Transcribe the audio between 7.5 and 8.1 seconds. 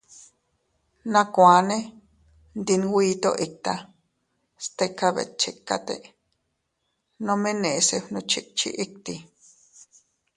neʼese